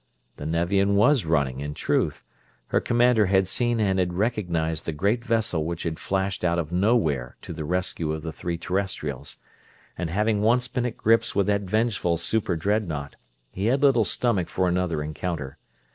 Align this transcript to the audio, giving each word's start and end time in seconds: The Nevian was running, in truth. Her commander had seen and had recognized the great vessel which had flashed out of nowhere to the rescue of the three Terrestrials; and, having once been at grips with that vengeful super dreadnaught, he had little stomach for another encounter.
The 0.37 0.47
Nevian 0.47 0.95
was 0.95 1.25
running, 1.25 1.59
in 1.59 1.75
truth. 1.75 2.23
Her 2.69 2.81
commander 2.81 3.27
had 3.27 3.47
seen 3.47 3.79
and 3.79 3.99
had 3.99 4.15
recognized 4.15 4.87
the 4.87 4.93
great 4.93 5.23
vessel 5.23 5.63
which 5.63 5.83
had 5.83 5.99
flashed 5.99 6.43
out 6.43 6.57
of 6.57 6.71
nowhere 6.71 7.35
to 7.43 7.53
the 7.53 7.65
rescue 7.65 8.11
of 8.11 8.23
the 8.23 8.31
three 8.31 8.57
Terrestrials; 8.57 9.37
and, 9.95 10.09
having 10.09 10.41
once 10.41 10.67
been 10.67 10.87
at 10.87 10.97
grips 10.97 11.35
with 11.35 11.45
that 11.45 11.61
vengeful 11.69 12.17
super 12.17 12.55
dreadnaught, 12.57 13.15
he 13.51 13.67
had 13.67 13.83
little 13.83 14.03
stomach 14.03 14.49
for 14.49 14.67
another 14.67 15.03
encounter. 15.03 15.59